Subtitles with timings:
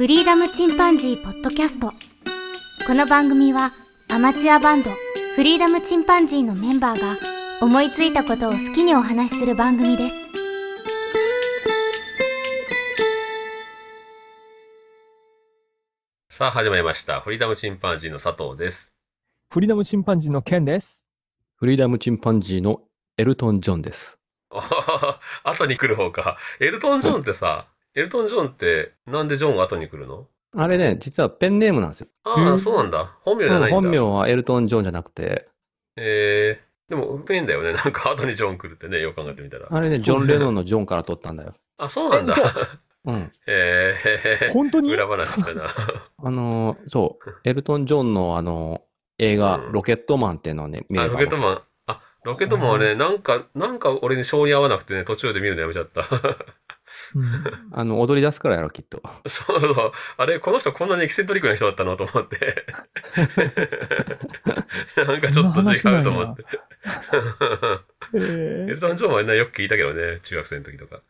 [0.00, 1.92] フリーダムチンパンジーポッドキャスト
[2.86, 3.74] この番組は
[4.08, 4.88] アマチュアバンド
[5.36, 7.18] フリーダムチンパンジーのメンバーが
[7.60, 10.14] 思いついたことを好きにお話しする番組です
[16.30, 17.20] さあ始まりました。
[17.20, 18.94] フリーダムチンパンジーの佐藤です。
[19.50, 21.12] フリーダムチンパンジーのケンです。
[21.56, 22.80] フリーダムチンパンジーの
[23.18, 24.18] エルトン・ジョンです。
[25.44, 26.38] 後に来る方か。
[26.58, 30.26] エルトン・ジョンってさ、エルトン・ジョンってなんでジョンが後に来るの？
[30.56, 32.08] あれね、実はペンネームなんですよ。
[32.24, 33.16] ああ、うんそうなんだ。
[33.22, 33.80] 本名じゃないんだ。
[33.80, 35.48] 本名はエルトン・ジョンじゃなくて、
[35.96, 37.72] えー、でも変だよね。
[37.72, 39.68] なんか後にジョン来るってね、よく考えてみたら。
[39.70, 41.54] あれね、ジョン・レノンのジョンから取ったんだよ。
[41.78, 42.34] あ、そうなんだ。
[43.04, 43.32] うん。
[43.46, 44.92] えー、本当に？
[44.92, 45.68] 裏話だな。
[46.22, 48.90] あのーそう、エルトン・ジョンのあのー
[49.22, 51.62] 映画、うんロケットマンっていうのをね、見あ、ればロケットマン。
[51.86, 56.02] あ、ロケットマンはね、なんか、なんか俺に性に合わなくてね、途中で見るのやめちゃった。
[57.14, 59.02] うんあの、踊り出すからやろ、きっと。
[59.28, 59.92] そうそう。
[60.16, 62.64] あれ、この人こんなにエキセントリックな人だったのと思って。
[64.96, 66.44] なんかちょっと違うと思って。
[68.14, 71.02] えエールトン・ジョンはね、よく聞いたけどね、中学生の時とか。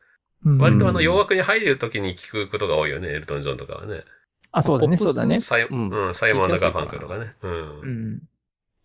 [0.45, 4.05] うん割とあの、洋楽に入る時に聞くことが多いよね、エルトン・ジョンとかはね。
[4.53, 5.41] あ、そうだね、そうだね。
[5.41, 7.33] サイ,、ううんんサイモン・ダガーファンクとかね。
[7.43, 7.49] う。
[7.49, 8.23] うんん。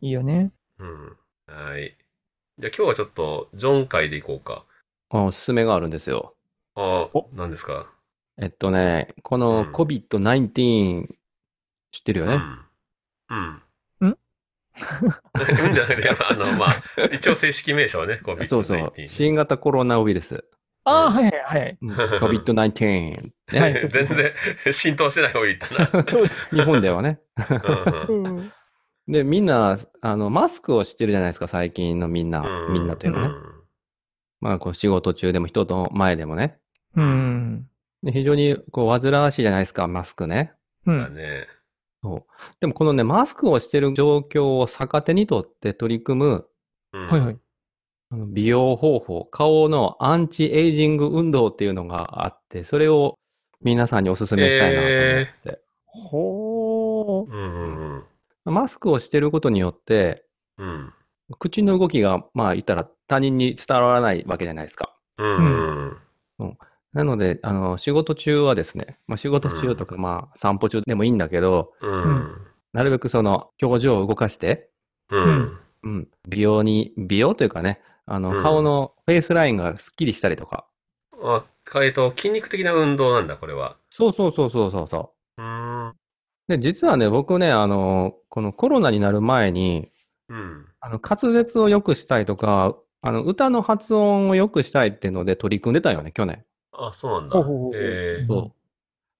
[0.01, 0.51] いいよね。
[0.79, 1.17] うん。
[1.47, 1.97] はい。
[2.59, 4.65] じゃあ今日はちょっと、ジョン会でいこうか。
[5.09, 6.34] あおすすめがあるんですよ。
[6.75, 7.87] あおあ、何ですか？
[8.41, 11.07] えっとね、このうん COVID-19、
[11.91, 12.33] 知ってるよね？
[13.29, 13.61] うん。
[14.01, 14.09] うん。
[14.09, 14.17] ん
[14.75, 18.45] あの、まあ、一応正式名称はね、COVID-19。
[18.45, 18.93] そうそう。
[19.07, 20.43] 新型コロナウイルス。
[20.83, 21.77] ああ、はいはいはい。
[21.81, 23.31] うん COVID-19。
[23.53, 24.33] ねはい 全然
[24.71, 26.11] 浸透してない方が言ったな。
[26.11, 26.27] そう。
[26.51, 27.19] 日本ではね。
[29.07, 32.43] で、みんな、あの、マスクをしてるじゃないですか、最近のみんな。
[32.71, 33.29] みんなというのね。
[34.41, 36.59] まあ、こう、仕事中でも人の前でもね。
[36.95, 37.69] うん。
[38.03, 40.53] で非常に、こう、煩わしいじゃないですか、マスクね。
[40.85, 40.99] うん。
[40.99, 41.47] だね。
[42.03, 42.23] そう。
[42.59, 46.47] でも、このね、マスクをしてる状況を逆手にとって取り組む、
[46.93, 47.37] うんはいはい。
[48.11, 53.17] あの美容方法、顔のアンチエイジング運動っていうのがあって、それを
[53.61, 55.61] 皆さんにお勧めしたいなと思って。
[55.85, 57.31] ほー。
[57.31, 58.03] うんうん
[58.45, 60.23] マスクをしてることによって、
[60.59, 60.67] うん。
[60.67, 60.93] うん。
[61.39, 64.95] 口の動きが、まあ言ったら他人に伝わらないわけじゃないですか。
[65.17, 65.97] うん
[66.39, 66.57] うん。
[66.95, 72.37] なので、あの、仕事中はですね、まあ仕事中とか、まあ散歩中でもいいんだけど、うん。
[72.71, 74.69] なるべくその表情を動かして、
[75.09, 75.59] うん。
[75.83, 80.67] うん、美容に、美容というかね、あの、うん顔のフェイスラインがスッキリしたりとか。
[81.21, 81.43] あ、
[81.83, 83.75] えっと、筋肉的な運動なんだ、これは。
[83.89, 85.43] そうそうそうそうそうそう。
[85.43, 85.93] うん。
[86.47, 89.91] で、実はね、僕ね、あの、このコロナになる前に、
[90.29, 90.65] うん。
[90.79, 96.45] あの、滑舌を良くしたいとか、あの、歌の発音を良くしたいっていうので取り組んでたよね、去年。
[96.77, 97.71] あ、そうなんだほうほうほう。
[97.75, 98.51] えそう。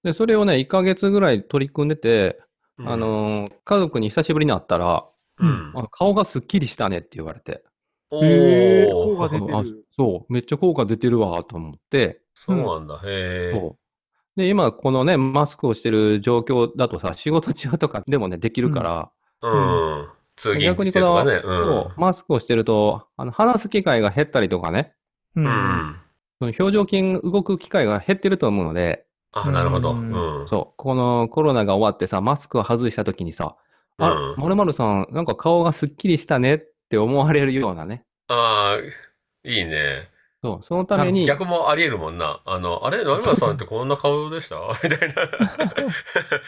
[0.08, 5.06] で、それをね、1ヶ月ぐらい取り組んでて、ーあ、の、家族に久しぶりに会ったら、
[5.40, 5.74] うん。
[5.76, 7.64] あ顔がスッキリしたねって言われて。
[8.12, 9.64] おへーー効果出てるあ
[9.98, 12.96] そう、めっちゃ効果出てるわ、と思って、そうなんだ。
[13.04, 13.52] へえ。
[13.54, 14.40] そう。
[14.40, 19.12] で、今、このね、マスクをしてる状況だとさ、仕事中とかでもね、できるから、
[19.42, 20.08] うん。
[20.36, 21.42] 通勤逆にこの、してとかね。
[21.58, 24.94] そう、マスクをしてると、あの、話す機会が減ったりとかね、
[25.36, 25.40] う。
[25.40, 26.05] うんん。
[26.40, 29.92] その表情筋動く機会が減ってると思うので、あ、なるほど。
[29.92, 30.48] ううんん。
[30.48, 33.56] そう、このコロナが終わってさ、マスクを外した時にさ、
[33.98, 38.04] あうまるまるさん、なんか顔がスッキリしたねって思われるようなね。
[38.28, 40.10] ああ、いいね。
[40.44, 42.42] そう、そのために、逆もあり得るもんな。
[42.46, 44.58] あの、あれ、成村さんってこんな顔でした？
[44.84, 45.16] みたいな。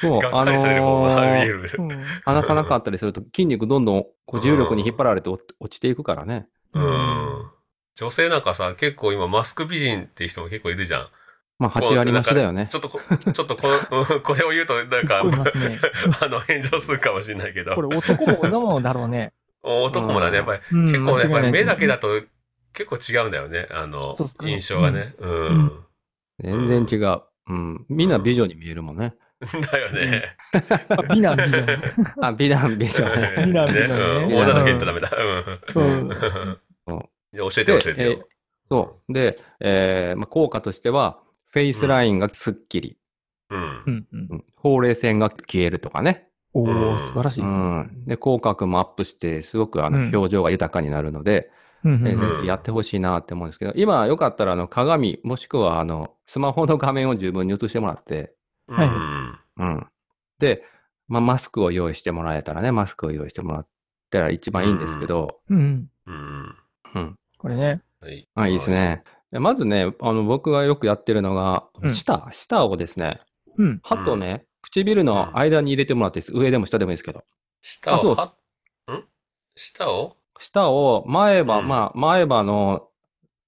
[0.01, 6.47] そう、 があのっかりされる方もありー、話さなかったりすると筋肉どんどんこう重力に引っ張られて落落ちていくからね。
[6.73, 7.51] うん。
[7.97, 11.07] 女性なんかさ、結構今マスク美人っていう人も結構いるじゃん。
[11.59, 12.75] まあ、8割増しだよねち。
[12.75, 12.99] ょっとこ、
[13.33, 15.79] ちょっとこの、これを言うと、なんかね、
[16.21, 19.33] あの、炎上するかもしれないけどこ、れ男も女もだろうね。
[19.63, 22.21] 男もだね、やっぱり、うん結構ね、やっぱり目だけだと。
[22.21, 22.27] と
[22.73, 25.15] 結構違うんだよね、あのそうそ、う印象がね。
[25.17, 25.71] ううんん。
[26.39, 27.21] 全然違う。
[27.49, 27.85] うん。
[27.89, 29.15] みんな美女に見えるもんね。
[29.71, 30.35] だよね。
[30.89, 31.81] あ 美男美女ね。
[32.21, 33.43] あ、美男美女ね。
[33.47, 35.11] 美男美女女だけ言ったらダメだ。
[35.17, 35.73] うん。
[35.73, 36.59] そう。
[37.33, 38.27] 教えて教えてよ。
[38.69, 39.13] そう。
[39.13, 41.19] で、えーまあ、効果としては、
[41.49, 42.97] フェイスラインがスッキリ、
[43.49, 44.17] うんう。
[44.17, 46.27] んほうれい線が消えるとかね。
[46.53, 47.61] おうー、ん素晴らしいうですね。
[47.61, 48.05] ん。
[48.05, 51.49] で、口角もアップして、すごくあのうん表情が豊かになるので、
[51.85, 58.33] えうんうんうんーやってほしいなって思うんですけど、今よかったらあの鏡、もしくはあのスマホの画面を十分に映してもらって、
[58.67, 59.87] はいうんうん。
[60.39, 60.63] で、
[61.07, 63.67] まあ、マスクを用意してもらえたらね、マスクを用意してもらっ
[64.09, 65.89] たら一番いいんですけど、うん。
[66.05, 66.55] うん。
[66.95, 67.15] うん。
[67.37, 67.81] これね。
[68.01, 68.27] はい。
[68.35, 69.03] あ、いいですね。
[69.31, 73.19] でまずね、あの、僕がよくやってるのが、うん舌、舌をですね、
[73.57, 73.79] うん。
[73.83, 76.33] 歯とね、唇の間に入れてもらっていいです。
[76.33, 77.23] 上でも下でもいいですけど。
[77.61, 78.33] 下あそうを、は
[78.91, 79.03] ん？
[79.55, 80.15] 下を？
[80.39, 82.87] 舌を前歯、うんまあ、前歯の、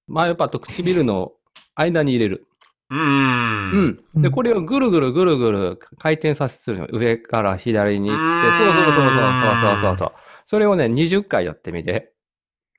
[0.08, 1.32] 前歯と唇の
[1.74, 2.48] 間に入れる。
[2.90, 2.98] うー。
[2.98, 3.96] うんん。
[3.96, 6.86] で、うんこれをぐるぐるぐるぐる回転させるの。
[6.90, 9.12] 上から左に行って、そうそうそうそう
[9.60, 10.12] そうそうそう。
[10.46, 12.12] それをね、20回やってみて。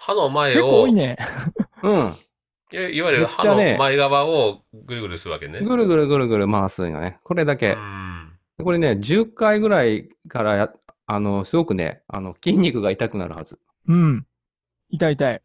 [0.02, 1.16] 歯の前結構を、多いね。
[1.84, 2.16] うん。
[2.74, 5.60] いわゆる歯の前側をぐるぐるするわけね。
[5.62, 7.20] ぐるぐるぐるぐる回すのね。
[7.24, 7.74] これだうけ。
[7.74, 8.32] ん。
[8.64, 10.74] これね、10回ぐらいからや、
[11.06, 13.60] あの、すごくね、あの、筋肉が痛くなるはず。
[13.88, 14.26] うん。
[14.90, 15.42] 痛い痛い。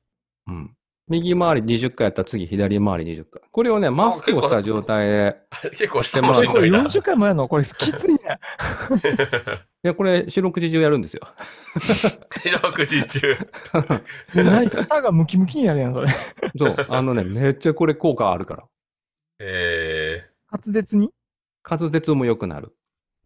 [0.47, 0.77] うん。
[1.09, 3.43] 右回り20回やったら次左回り20回。
[3.51, 5.37] これをね、マスクをした状態で、
[5.73, 6.89] 結構下もこれこれしんどいな。
[6.89, 8.19] 40回もやるのこれきついね。
[9.87, 11.21] で、これ四六時中やるんですよ。
[12.45, 13.39] 四六時中。
[14.35, 16.09] もう何舌がムキムキになるやん、それ。
[16.59, 16.87] そう。
[16.89, 18.65] あのね、めっちゃこれ効果あるから。
[19.39, 21.11] え滑舌に？
[21.69, 22.75] 滑舌も良くなる。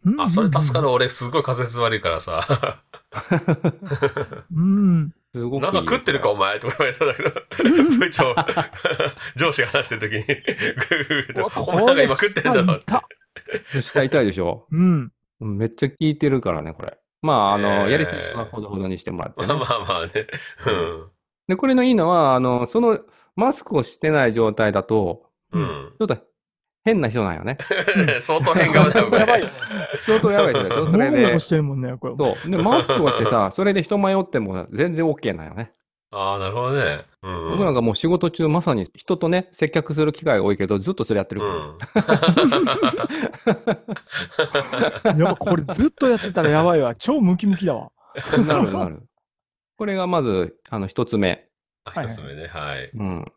[0.06, 0.88] ー、あ、それ助かる。
[0.88, 0.90] る。
[0.90, 2.82] 俺、すごい仮説悪いからさ。
[4.54, 5.14] うん。
[5.34, 5.72] すごくいい。
[5.72, 7.30] なんか食ってるか、お前とか言われそうだけど、
[7.98, 8.34] 部長、
[9.36, 12.92] 上司が話してる時に、ぐるぐると、お前なんか今食ってるんだろって。
[13.72, 14.66] 舌舌痛いでしょ？
[14.70, 15.12] うん。
[15.40, 16.98] うんめっちゃ効いてるからね、これ。
[17.22, 20.26] まあ、あの、やりすぎはほどほどにしてもらってね、まあまあまあね。
[21.48, 22.98] で、これのいいのは、あの、その、
[23.36, 25.62] マスクをしてない状態だと、うん。
[25.62, 25.94] うん。
[25.98, 26.16] ちょっと
[26.84, 27.58] 変な人なんよね。
[28.20, 29.20] 相当変顔だよ、これ。
[29.20, 29.52] やばいよね。
[29.96, 31.38] 相当やばい人でしょそれでも。
[31.38, 32.14] してるもんね、これ。
[32.16, 32.50] そう。
[32.50, 35.72] で、マスクをしてさ、それで人迷っても全然 OK なんよね。
[36.12, 37.04] ああ、なるほどね。
[37.22, 37.50] うん。
[37.52, 41.54] 僕なんかもう仕事中まさに人とね、接客する機会が多いけど、ずっとそれやってるから。
[45.14, 45.18] うん。
[45.20, 46.96] やば、これずっとやってたらやばいわ。
[46.96, 47.92] 超ムキムキだわ。
[48.46, 49.02] なるなる。
[49.76, 51.48] これがまず、あの、一つ目。
[51.84, 52.90] あ一つ目ね、はい。
[52.92, 53.32] うん。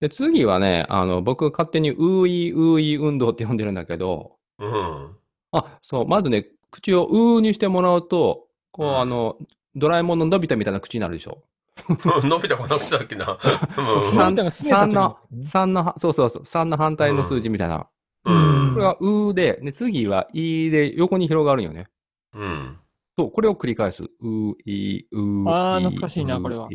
[0.00, 5.16] で、次はね、あの、僕勝手にウーイーウーイー運動って呼んでるんだけど、うん。
[5.52, 9.36] あ、そう、まずね、口をうーにしてもらうと、こう、うんあの、
[9.74, 11.42] ドラえもんののび太みたいな口になるでしょ。
[12.24, 13.38] 伸びたこの口だっけな。
[14.12, 17.86] さんのび太がすねた時3のに、三の、そうそうそう、3の反対の数字みたいな。
[18.24, 18.72] うん。
[18.74, 21.86] これがうーで、で、次はいで横に広がるんよね。
[22.34, 22.78] うん。
[23.18, 24.04] そう、これを繰り返す。
[24.04, 26.68] うーい、うーあーい懐かしいなこれは。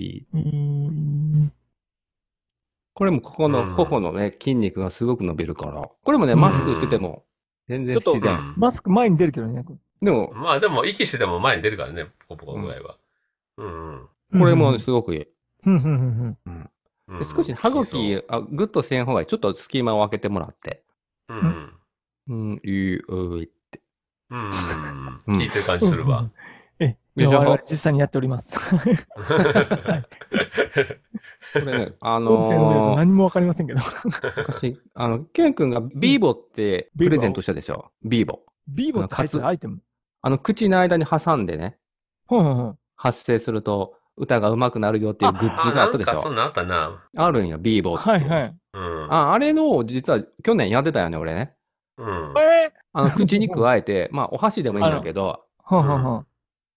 [2.93, 5.89] これもここうんの頬のね、筋肉がすごく伸びるから。
[6.03, 7.23] これもね、マスクしてても
[7.67, 8.33] 全然ちょっと自然。
[8.33, 9.63] うんマスク前に出るけどね。
[10.01, 12.97] でも、まあでも、息してても前に出るからね、ポコポコぐらいは。
[13.57, 14.07] うん。
[14.31, 15.27] これもすごくいい。
[15.65, 16.69] うんうんうんうん
[17.19, 19.27] で少し歯茎、あグッとせん方がいい。
[19.27, 20.83] ちょっと隙間を空けてもらって。
[21.27, 21.73] うん。
[22.29, 23.81] うん、いい、ういって。
[24.29, 24.49] うん。
[25.27, 26.29] うん聞いてる感じするわ。。
[26.79, 28.57] え、で我々実際にやっております。
[31.53, 33.81] これね、あの何もわかりませんけど。
[34.37, 37.91] 昔、あの、ケン君がビーボってプレゼントしたでしょ？
[38.03, 38.39] ビーボ。
[38.69, 39.81] ビーボってアイテム。
[40.21, 41.77] あの、口の間に挟んでね、
[42.25, 42.77] ほんほんほん。
[42.95, 46.13] 発声すると歌が上手くなるよっていうグッズがあったでしょ？
[46.13, 47.03] なんかそんなんあったな。
[47.17, 48.09] あるんよ、ビーボって。
[48.09, 48.55] はいはい。
[48.73, 49.07] うん。
[49.13, 51.53] あ、あれの、実は去年やってたよね、俺ね。
[51.97, 52.33] うん。
[52.37, 55.43] えあの、口に加えて、 まあ、お箸でもいいんだけど。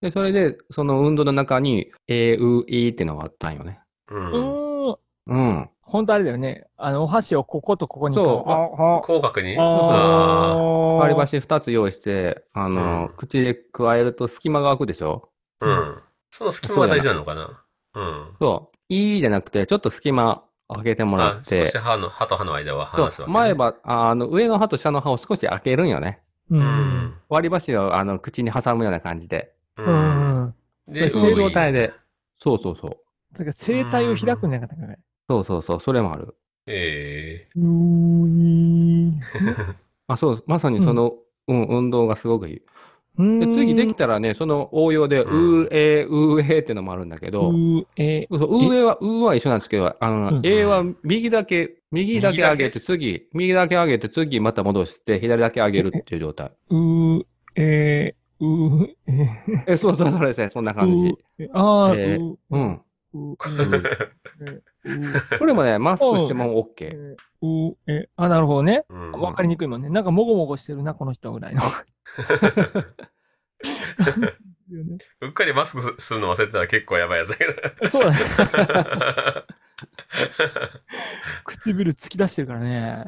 [0.00, 3.80] で、それで、その運動の中に、えー、う、いっていうのがあったんよね。
[4.10, 4.14] う。
[4.14, 4.96] うんーん。
[5.26, 5.70] うん。
[5.82, 6.66] 本当あれだよね。
[6.76, 8.14] あの、お箸をこことここに。
[8.14, 9.56] そうあ、あ、広角に？
[9.58, 15.30] あー割り箸二つ用意して、あの、うん口で加えると隙間が空くでしょ？
[15.60, 16.02] うん。
[16.36, 17.62] その隙間が大事なのかな？
[17.94, 18.36] うん。
[18.40, 18.76] そう。
[18.88, 23.38] いいじゃなくて、ちょっと隙間開けてもらあっ、て少し、歯の、歯と歯の間は離すわけ、ね。
[23.38, 26.22] 前歯、あの、上の歯と下の歯を少し開けるんよね。
[26.50, 26.56] う。
[26.56, 27.14] うんん。
[27.28, 29.54] 割り箸をあの口に挟むような感じで。
[29.78, 29.82] う。
[29.84, 30.54] うん。
[30.88, 31.92] で、そういう上状態で。
[32.36, 33.38] そうそうそう。
[33.38, 34.98] だから声帯を開くんじゃなかったかね。
[35.30, 36.36] そうそうそう、それもある。
[36.66, 39.20] えうーい
[40.08, 41.14] あ、そう、まさにその、
[41.46, 42.62] うん、運動がすごくいい。
[43.18, 43.38] ー。
[43.38, 56.52] で、次できたたらね、その応用で、うえー、うーえーってのもあるんだけど、うえそうえーは、うーは一緒なんですけど、あの、うんえーは右だけ、右だけ上げて、次、右だけ上げて、次また戻して、左だけ上げるっていう状態。
[56.70, 61.44] うえうええ、そうそう、それですね、そんな感じ。
[61.44, 62.80] うあーえーううん。
[63.14, 63.48] うこ
[65.46, 66.90] れもね、マスクしても OK。
[66.92, 68.84] えうえあ、なるほどね。
[68.88, 69.88] うんわかりにくいもんね。
[69.88, 71.62] なんかもごもごしてるな、この人ぐらいの。
[75.20, 77.52] うっかりマスクするの忘れてたら結構やばいやつだけど。
[77.88, 78.16] そうだね。
[81.44, 83.04] 唇突き出してるからね。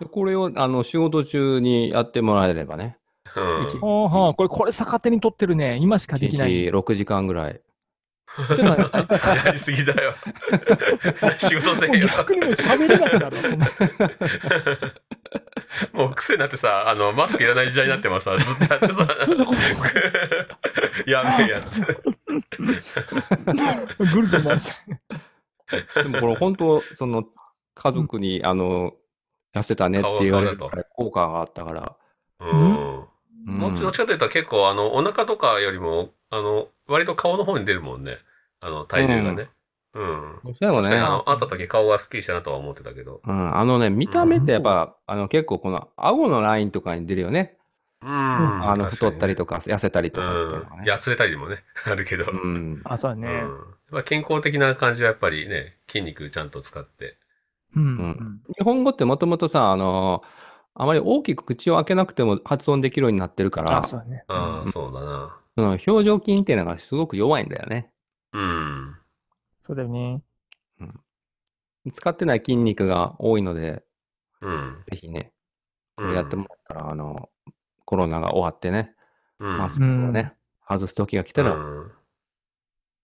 [0.00, 2.96] でこれを、あの、仕事中にやってもらえればね、
[3.36, 5.76] うんこれ、これ逆手に取ってるね。
[5.80, 6.50] 今しかで1きない。
[6.50, 7.60] 日6時間ぐらい。
[8.36, 10.14] ちょっと待ってくださいやりすぎだよ。
[11.38, 12.08] 仕事せもうえよ。
[12.08, 13.66] 逆にもう喋れなくなるわ、そんな。
[15.92, 19.06] もう癖になってさ、あの、マスクいらない時代になってもさ、ずっとやってさ、
[21.06, 21.80] やべえやつ。
[21.80, 21.86] ぐ
[24.22, 24.72] るぐる回し
[25.94, 27.24] でもこれ本当、その、
[27.74, 28.94] 家族に、あの、
[29.54, 30.58] 痩せたねって言われる
[30.94, 31.96] 効果があったから。
[32.40, 32.94] うん。
[32.94, 33.10] うん
[33.42, 38.18] もちどっちかというと結構、あの、お腹とかよりも、あの、割と顔の方に出るもんね。
[38.60, 39.48] あの、体重がね。
[39.94, 40.38] うん。
[40.60, 43.20] でもね確かに、あの、会った時顔がスッキリしたなとは思ってたけど。
[43.24, 47.56] うん、あのね、見た目ってやっぱ、あの結構この顎のラインとかに出るよね。
[48.02, 48.70] うん。
[48.70, 50.84] あの太ったりととか痩せたりとかかっていうん。
[50.84, 50.92] ね。
[50.92, 52.30] 痩せたりもね、あるけど。
[52.30, 52.80] うん。
[52.84, 53.20] あ、そうだうん。
[53.20, 53.42] ね。
[53.90, 57.16] まあ健康的な感じはやっぱりね、筋肉ちゃんと使って。
[57.74, 57.82] うん。
[57.82, 58.40] ううんん。
[58.56, 60.22] 日本語ってもともとさ、あの、
[60.74, 64.24] あまり大きく口を開けなくても発音できるようになってるからあ、、そうだね。
[64.28, 65.36] ああ、うんそうだな。
[65.60, 67.90] その表情筋っていうのがすごく弱いんだよね。
[68.32, 68.96] うん。
[69.60, 70.22] そうだよね。
[71.92, 73.82] 使ってない筋肉が多いので、
[74.40, 74.84] うん。
[74.90, 75.32] ぜひね、
[75.98, 77.28] れやってもらったら、あの、
[77.84, 78.94] コロナが終わってね、
[79.38, 79.58] うん。
[79.58, 80.34] マスクをね、
[80.66, 81.92] 外す時が来たら、うん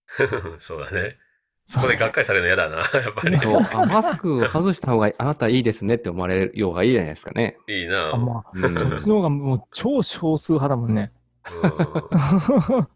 [0.59, 1.17] そうだね。
[1.65, 3.37] そこでがっかりされるの嫌だな、 やっぱり。
[3.37, 7.57] そうあマスク外した方があなたいいですねって思われるようがいいじゃないですかね。
[7.67, 8.11] いいな。
[8.13, 11.11] あ、まうんあ、そっちの方がもう超少数派だもんね。
[11.51, 12.87] うん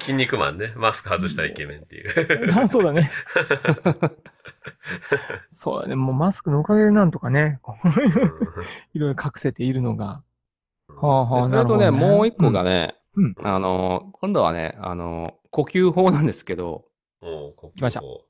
[0.00, 0.72] 筋肉マンね。
[0.76, 2.58] マスク外したイケメンっていう。
[2.58, 3.10] あ そうだね。
[5.48, 5.96] そうだね。
[5.96, 7.88] もうマスクのおかげでなんとかね、こう
[8.94, 10.22] いろいろ隠せているのが。
[10.88, 13.34] はあはあ、でそれとね、なるほどもう一個がね、うん。
[13.42, 16.84] あの、今度はね、あの、呼吸法なんですけど、
[17.20, 18.24] もう、呼来ました吸法。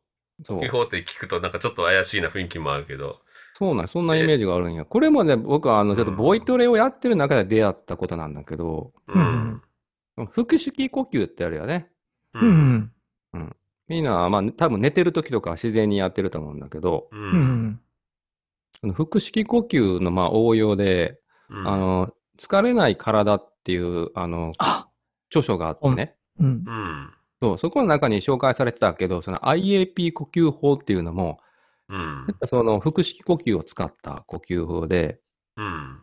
[0.45, 3.21] そう呼吸法って聞くとなんかちょっと怪しいな雰囲気もあるけど。
[3.59, 4.85] そうなん、そんなイメージがあるんや。
[4.85, 9.63] これもね、僕はあの、ちょっとボイトレをやってる中で出会ったことなんだけど、うん
[10.35, 11.91] 腹式呼吸ってあるよね。
[12.35, 12.93] ううん。
[13.33, 13.57] うん。
[13.89, 17.17] みんな、まあ、多分寝てる時とかは自然にやってると思うんだけど、う。
[17.17, 17.81] うん
[18.95, 24.89] 腹式呼吸のまあ応用で、うんあの、疲れない体っていう、あの、あ、
[25.31, 26.71] 著書があってね、うんう。
[26.71, 27.11] ん。
[27.41, 31.41] そう、そこの中に紹介されてたけど、その IAP 呼吸法っていうのも、
[31.89, 35.21] うんその腹式呼吸を使った呼吸法で、
[35.57, 36.01] うん。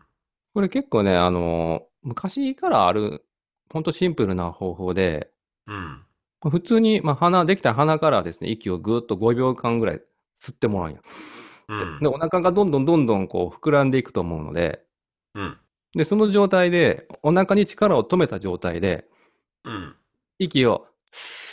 [0.54, 3.24] これ結構ね、あの、昔からある、
[3.72, 5.30] ほんとシンプルな方法で、
[5.66, 6.02] うん。
[6.50, 10.02] 普通に、まあ、鼻、できたら鼻からですね、息をぐーっと5秒間ぐらい
[10.40, 11.02] 吸ってもらうんよ。
[11.68, 14.84] うんで、お腹がどんどんどんどんこう膨らんでいくと思うので、
[15.34, 15.58] うん。
[15.94, 19.06] で、その状態で、お腹に力を止めた状態で、
[19.64, 19.96] うん。
[20.38, 21.46] 息を、ス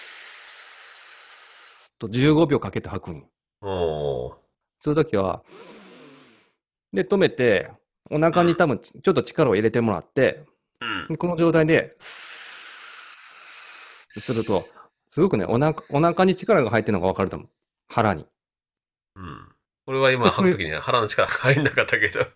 [1.94, 3.30] ーッと15秒かけて吐くんよ。
[3.62, 4.38] そ
[4.88, 5.44] ういう時は、
[6.94, 7.72] で、止めて、
[8.10, 10.44] お腹に多分ちちょっと力を入れてもらって、
[11.10, 11.18] うん。
[11.18, 14.68] この状態で、すると、
[15.10, 17.50] すごくね、お腹、お腹に力が入ってるのがわかると思う。
[17.88, 18.26] 腹に。
[19.16, 19.48] うん。
[19.88, 22.20] 俺は今 吐くときには腹の力入んなかったけど。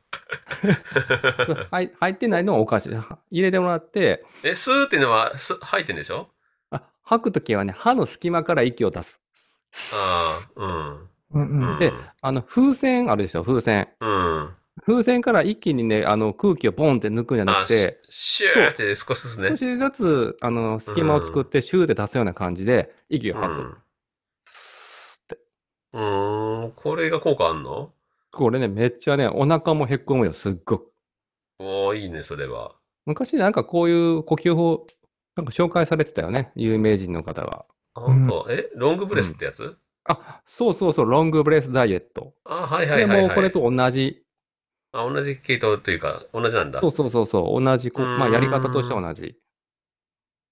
[1.72, 2.94] はい入ってないのはおかしい。
[3.32, 6.30] 入れてもらって、え、スーっていうのはす吐いてんでしょ？
[6.72, 9.20] あ吐くときはね、歯の隙間から息を出す。
[9.94, 11.10] ああ、うん。
[11.36, 11.80] うんうん。
[11.80, 13.88] であの、風船あるでしょ、風船。
[14.00, 14.56] うん。
[14.86, 19.56] 風船から一気にね、あの、空気をボンって抜くんじゃなあくて、シシューって少しずつね少。
[19.56, 23.78] しずつ、あの、隙間を作って、シューって出すような感じで、息を吐く。
[24.46, 25.44] スーって。
[25.94, 26.00] う
[26.70, 26.74] ん。
[26.76, 27.94] これが効果あんの？
[28.32, 30.92] これね、めっちゃね、お腹もへっこむよ、すっごく。
[31.60, 32.76] おー、いいね、それは。
[33.06, 34.88] 昔なんかこういう呼吸法、
[35.38, 37.66] なんか紹介されてたよね、有名人の方が。
[37.94, 38.46] あ、本当。
[38.50, 39.78] え、ロングブレスってやつ？
[40.06, 42.34] あ、そうそうそう、ロングブレスダイエット。
[42.46, 43.28] あ、はいはいではい、はい。
[43.28, 44.24] もうこれと同じ、
[44.92, 46.80] あ、同じ系統というか、同じなんだ。
[46.80, 49.36] そうそうそうそう、同じまあやり方としては同じ。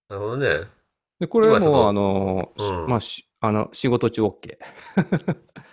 [0.10, 0.68] なるほどね。
[1.20, 4.58] で、これも、あの、しうんまあ、しあの、仕事中 OK。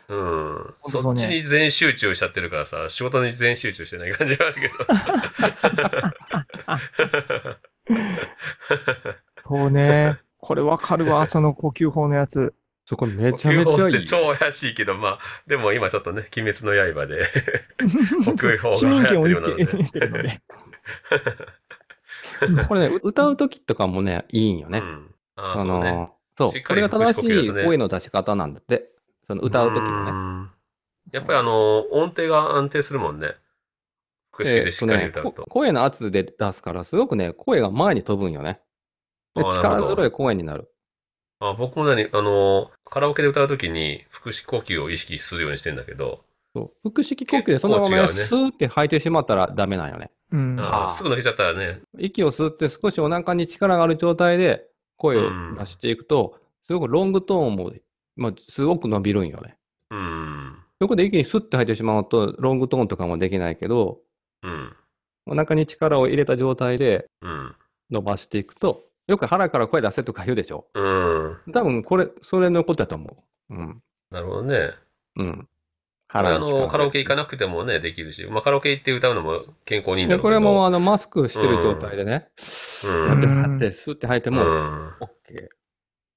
[0.08, 0.74] うん。
[0.84, 4.74] そっちに全集中しちゃってるからさ、仕事に全集中してない感じがあるけど。
[9.42, 10.18] そうね。
[10.38, 12.54] これわかるわ、その呼吸法のやつ。
[12.90, 14.04] そこめちゃめちゃいい。
[14.04, 17.24] 超怪しいけど、まあ、でも今ちょっとね、鬼滅の刃で、
[18.24, 20.40] 呼吸法が流得行ってるようなのでてるので。
[22.66, 24.80] これね、う歌うときとかもね、いいんよね。
[24.80, 25.14] うん。
[25.36, 25.92] ああ、あそうね。
[25.92, 28.90] の、そう、これが正しい声の出し方なんだって。
[29.28, 30.46] その歌うときのね。
[30.46, 30.50] ね。
[31.12, 33.36] やっぱりあの、音程が安定するもんね。
[34.32, 35.42] 腹式でしっかり歌うとねと。
[35.42, 38.60] こ声の圧で出すから、すごくね、声が前に飛ぶんよね。
[39.36, 40.72] 力強い声になる。
[41.40, 46.22] あ僕も何、あの、カラオケで歌うときに腹式呼吸を意識するようにしてんだけど、
[46.54, 50.10] そう腹式呼吸でそのままね、スーって吐いてしまったらダメなんよね。
[50.32, 50.56] うん。
[50.60, 54.66] あすぐ抜けちゃったらね、息を吸って少しお腹に力がある状態で
[54.96, 57.72] 声を出していくと、すごくロングトーンも、
[58.16, 59.56] まあ、すごく伸びるんよね。
[59.90, 60.58] うん。
[60.80, 64.00] そこで一気にスッて吐いてしまうと、ロングトーンとかもできないけど、
[64.42, 64.76] うん。
[65.26, 67.54] お腹に力を入れた状態でうん。
[67.90, 70.68] 伸ばしていくと、よく腹から声出せとか言うでしょ？
[70.74, 71.52] うん。
[71.52, 73.54] 多分これ、それのことだと思う。
[73.54, 73.82] うん。
[74.12, 74.70] なるほどね。
[75.16, 75.48] うん。
[76.06, 80.22] 腹の力の、カラオケ行かなくてもね、できるし、まあ、カラオケ行って歌うのも健康にいいんだろうけど。
[80.22, 82.28] でこれもあのマスクしてる状態でね、
[82.84, 84.88] うんやってもらって、スッて吐いても、うん。
[85.00, 85.00] OK。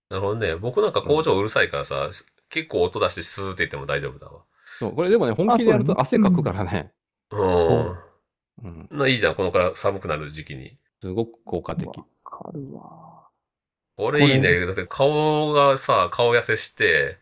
[0.09, 0.55] なるほどね。
[0.55, 2.09] 僕なんか工場うるさいからさ、
[2.50, 4.43] 結構音出してスーって言っても大丈夫だわ。
[4.79, 6.91] そう、これでもね、本気でやると汗かくからね。
[7.31, 7.57] うん。
[7.57, 7.97] そう
[8.63, 8.88] うん。
[8.91, 10.77] な、いいじゃん、このから寒くなる時期に。
[11.01, 11.89] すごく効果的。
[12.43, 13.27] わかるわ。
[13.97, 14.65] 俺いいこね。
[14.65, 17.17] だって顔がさ、顔痩せして、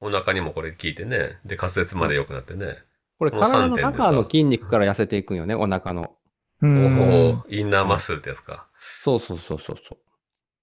[0.00, 1.38] お腹にもこれ効いてね。
[1.44, 2.78] で、滑舌まで良くなってね。
[3.18, 6.16] これこの体の3点でさ中の筋肉から痩せていくんよね、お腹の。
[6.60, 7.30] うおん。
[7.30, 8.66] おインナーマッスルってやつか。
[8.78, 9.96] そうそうそうそうそ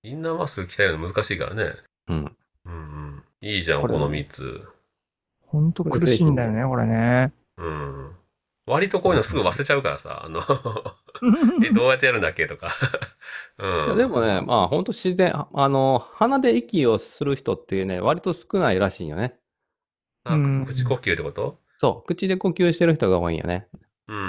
[0.04, 1.64] インナーマッスル鍛えるの難しいからね。
[1.64, 2.14] う。
[2.14, 2.38] うん。
[2.66, 2.78] うんう
[3.18, 3.24] ん。
[3.42, 4.68] いいじゃん、これこの3つ。
[5.46, 7.34] ほんと苦しいんだよね、これね。
[7.58, 8.16] うん。
[8.70, 10.42] 割とこういうのすぐ忘れちゃうからさ、あの、
[11.66, 12.70] え、どうやってやるんだっけとか。
[13.58, 13.98] ういやん。
[13.98, 19.40] でもね、まあ本当自然、ああの、鼻で息をする人っていうね、割と少ないらしいよね。
[20.24, 21.60] あうん口呼吸ってこと？
[21.80, 23.68] そう、口で呼吸してる人が多いんよね。
[24.08, 24.20] うんう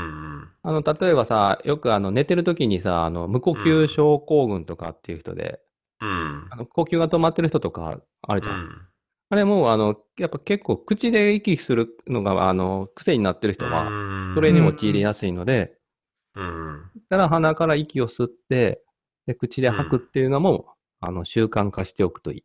[0.42, 0.48] ん。
[0.62, 5.60] あの、例えばさ、よくあの、寝てる時にさ、あの、無呼吸症候群とかっていう人で、
[6.00, 6.56] うんあ。
[6.56, 8.89] の呼吸が止まってる人とかあるじゃん。
[9.30, 13.92] うんあれもう、あの、やっぱ結構口で息するのが、あの、癖になってる人は、う
[14.32, 15.76] んそれに用いりやすいので、
[16.36, 16.90] うん。
[17.08, 18.82] だから鼻から息を吸って、
[19.26, 20.66] で、口で吐くっていうのも、
[21.00, 22.44] あの、習慣化しておくといい。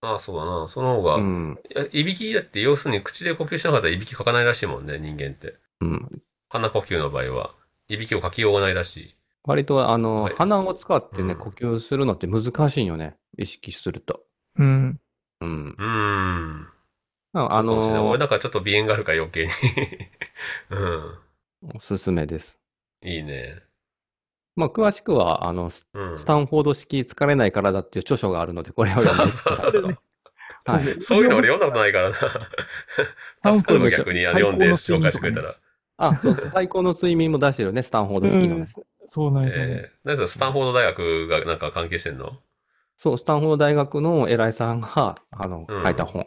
[0.00, 0.68] ああ、そうだな。
[0.68, 1.58] その方が、うん。
[1.70, 5.56] いやいびきだって、要するに口で呼吸しなかったらいびきかかないらしいもんね、人間って。
[5.80, 6.22] うん。
[6.48, 7.54] 鼻呼吸の場合は。
[7.88, 9.16] いびきをかきようがないらしい。
[9.44, 13.16] 割と、あの、はい鼻を使ってね、うん呼吸するのって難しいんよね。
[13.38, 14.24] 意識すると。
[14.56, 15.00] うん。
[15.42, 15.76] うん。
[15.78, 16.68] うーん。
[17.34, 19.50] あの俺、なんかちょっと鼻炎があるから余計に。
[20.70, 21.18] うん。
[21.76, 22.58] おすすめです。
[23.02, 23.62] いいね。
[24.54, 26.18] まあ、詳しくは、あの、スうん。
[26.18, 29.98] スタンフォード式疲れない体っていう著書があるので、これを読んでいただいてそう
[30.66, 30.96] はい。
[31.00, 33.54] そういうの俺読んだことないからな。
[33.54, 35.56] 助かるの逆にあの読んで紹介してくれたら。
[35.96, 38.64] あ、そう、最高の睡眠も出してるね、スタンフォード式のね。
[39.04, 39.72] そうなんですよね。
[39.72, 42.38] えー、何それスタンフォード大学がなんか関係してんの？
[43.02, 46.24] そう、スタンフォード大学の偉いさんが、 あの、うん書いた本。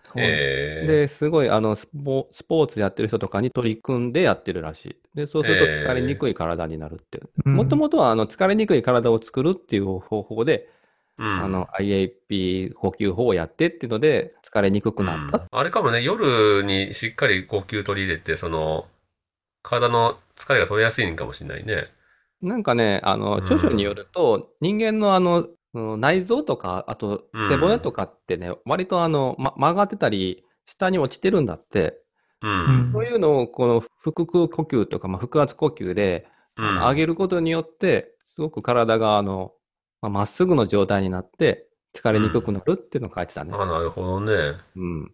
[0.00, 4.96] そうえー、で、すごい、あの、スポ、スポーツやってる人とかに取り組んでやってるらしい。
[5.14, 7.20] で、そうすると疲れにくい体になるって。
[7.44, 10.68] うんもともとは、あの、疲れにくい体を作るっていう方法で、
[11.18, 15.38] うん、あの、IAP 呼吸法をやってっていうので、疲れにくくなった。
[15.38, 18.88] うんあれかもね、夜にしっかり呼吸取り入れて、その、
[19.62, 21.86] 体の疲れが取りやすいんかもしれないね。
[22.42, 32.00] なんかね、あの、うん著書によると、人間のあの、うん内臓とか、あとうん背骨とかってね、割とあの、ま、曲がってたり、下に落ちてるんだって。
[32.42, 32.92] ううんん。
[32.92, 39.52] そういうのを、この腹腔呼吸とか、まあ、腹圧呼吸で、上げることによって、すごく体が、あの、
[40.00, 43.52] まあまっすぐの状態になって、疲れにくくなるっていうのを書いてたね。
[43.54, 44.58] あ、なるほどね。
[44.76, 45.12] うん。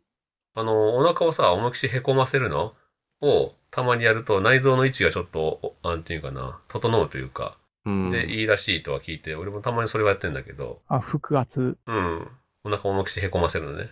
[0.54, 2.74] あの、お腹をさ、思いっきりへこませるの
[3.20, 7.61] を、たまにやると内臓の位置がちょっと、おなんていうかな、整うというか、うん。
[7.84, 11.76] で、いいらしいとは聞いて、俺もたまにそれはやってんだけど、あ、腹圧。
[11.86, 12.28] うん。
[12.64, 13.90] お腹を思いっきりへこませるのね。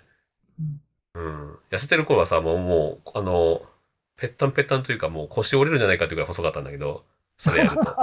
[1.15, 1.59] うん。
[1.71, 3.63] 痩せてる頃はさ、もう、もう、あの、
[4.17, 7.05] ぺったんぺったんというか、もう腰折れるんじゃないかっていうぐらい細かったんだけど、
[7.37, 7.97] それやると。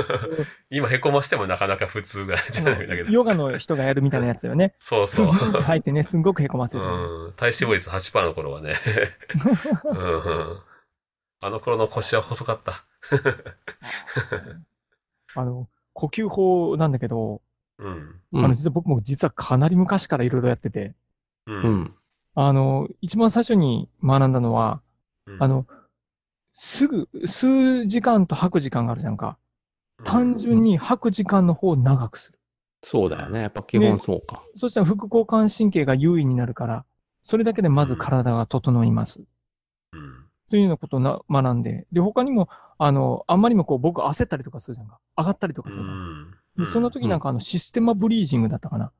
[0.70, 3.10] 今へこましてもなかなか普通ぐらいじゃないんだけど。
[3.10, 4.74] ヨガの人がやるみたいなやつよね。
[4.80, 5.26] そうそう。
[5.26, 6.84] 入ってね、すんごくへこませる。
[6.84, 7.32] うん。
[7.36, 8.74] 体脂肪率8%の頃はね。
[9.84, 10.60] うんうん。
[11.42, 12.84] あの頃の腰は細かった。
[15.34, 17.42] あの、呼吸法なんだけど、
[17.78, 18.20] うん。
[18.32, 20.94] うんあの、実は僕も実はかなり昔からいろいろやってて、
[21.46, 21.52] う。
[21.52, 21.94] うんん。
[22.34, 24.82] あの、一番最初に学んだのは、
[25.26, 25.66] うんあ、の、
[26.52, 29.38] すぐ、吸う時間と吐く時間があるじゃんか。
[30.04, 32.38] 単純に吐く時間の方を長くする。
[32.82, 33.42] そうだよね。
[33.42, 34.42] やっぱ基本そうか。
[34.54, 36.84] そしたら副交感神経が優位になるから、
[37.22, 39.22] それだけでまず体が整います。
[39.92, 40.24] うん。
[40.50, 42.48] というようなことをな学んで、で、他にも、
[42.82, 44.98] あの、あんまりにもこう、僕焦ったりとかするじゃんか。
[45.18, 45.96] 上がったりとかするじゃん。
[45.96, 48.90] うんで、その時なんかあの、システマブリージングだったかな。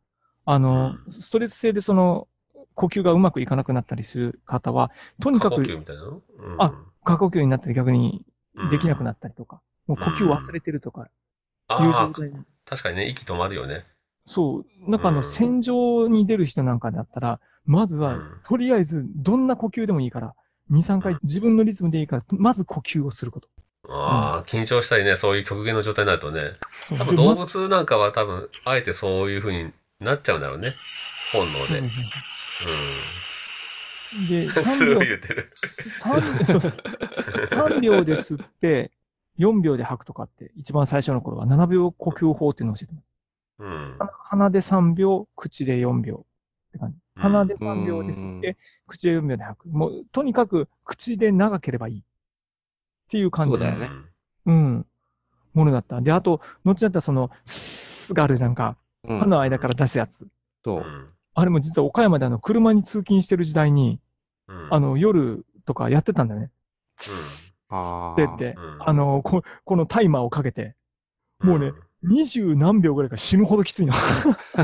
[0.44, 2.28] あの、ストレス性でその、
[2.74, 4.90] 呼吸がうまくいかなくなったりする方は、
[5.20, 6.22] とにか過呼吸くみたいなの？
[6.58, 8.24] あ、過呼吸になったり逆に
[8.70, 11.08] できなくなっったりとか、もう呼吸忘れてるとか
[11.66, 12.36] たいう状態に。
[12.66, 13.86] 確かにね、息止まるよね。
[14.26, 14.90] そう。
[14.90, 20.34] なんかあの、うん戦場に出る人なんかだったら、まずはうん、とりあえず、どんな呼吸でもいいから、
[20.70, 23.48] 2、3回自分のリズムでいいから、まず呼吸をすること。
[23.90, 26.42] ああ、緊張したりね、そういう極限の状態になるとね。
[26.96, 30.74] 多分動物なんかは多分、あえてそういう風になっちゃうんだろうね。
[31.32, 31.80] 本能で。
[34.28, 34.52] で、うん。
[34.52, 35.52] す3ぐ秒、言ってる。
[35.54, 38.92] 三そう3秒で吸って、
[39.38, 43.02] 4秒で吐くとかって、一番最初の頃は7秒呼吸法っていうのを教えても
[43.60, 43.98] うん。
[44.24, 46.24] 鼻で3秒、口で4秒
[46.68, 46.94] って感じ。
[46.94, 49.68] うん鼻で3秒で吸って、口で4秒で吐く。
[49.68, 52.04] もう、とにかく口で長ければいい。
[53.10, 53.58] っていう感じ。
[53.58, 53.90] そうだよね
[54.46, 54.86] うん。
[55.52, 56.00] ものだった。
[56.00, 58.76] で、あと、後だったらその、スーがあるじゃんか。
[59.08, 60.28] うん歯の間から出すやつ。
[60.62, 60.80] そうう。
[60.80, 61.08] ん。
[61.34, 63.98] あれも実は岡山であの、車に通勤してる時代に、
[64.46, 64.68] うん。
[64.70, 66.50] あの、夜とかやってたんだよね。
[67.68, 68.20] ああ。
[68.20, 70.76] でって、うんあの、ここのタイマーをかけて、
[71.40, 73.92] うん、もうね二十何秒ぐらいから死ぬほどきついの。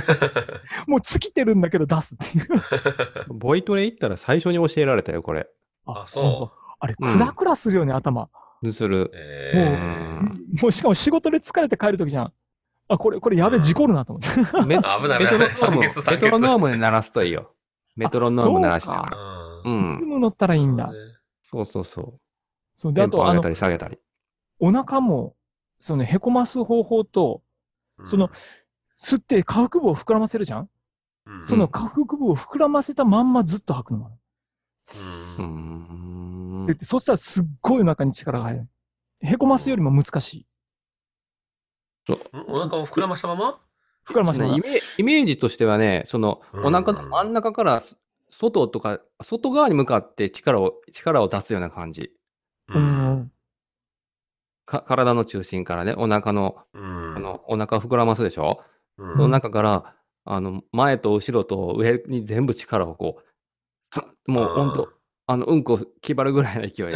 [0.87, 2.47] もう尽きてるんだけど出すっていう。
[3.35, 5.49] ボイトレ行ったら最初に教えられたよ、これ。
[5.87, 8.29] あそうあれ、うんクラクラするよね、頭。
[8.73, 9.11] する。
[9.15, 9.81] え
[10.61, 12.33] もうしかも仕事で疲れて帰るときじゃん。
[12.89, 14.67] あ、これ、これやべえ、うん事故るなと思って。
[14.67, 15.55] メー、 危ないメ危ない危ない。
[15.55, 16.11] トロノーム、酸欠酸欠。
[16.13, 17.53] メトロノームで鳴らすといいよ。
[17.97, 19.17] メトロノーム鳴らしながあら。
[19.17, 19.63] う。
[19.65, 19.93] うんん。
[19.95, 20.91] リズム乗ったらいいんだ。
[21.43, 22.21] そうそうそう。
[22.75, 22.93] そう。
[22.93, 23.99] で、あと、た、り下げたり。
[24.59, 25.35] お腹も、
[25.81, 27.43] その、へこます方法と、
[28.05, 28.31] その、
[29.01, 30.69] 吸って下腹部を膨らませるじゃん？
[31.27, 34.11] うん、その下腹部を膨らませたまんまずっと吐くの。
[35.41, 35.43] う
[36.67, 36.75] うーん。
[36.75, 38.69] んで、そしたらすっごいお腹に力が入る。
[39.21, 40.47] へこますよりも難しい。
[42.49, 43.61] お腹を膨らましたまま？
[44.07, 47.97] 膨らましたままねイメイメージとしてはね、その、うんお腹の真ん中からす
[48.31, 52.13] 外とか、外側に向かって力を、力を出すような感じ。
[52.69, 52.81] う。
[52.81, 53.33] ん。
[54.67, 57.17] か体の中心からね、お腹の、うん。
[57.17, 58.63] あの、お腹を膨らますでしょ、
[58.99, 63.23] うん、その中から、あの、前と後ろと上に全部力をこ
[64.27, 64.89] う、もうほんと、
[65.27, 66.85] あの、うんこ決まるぐらいの勢いで。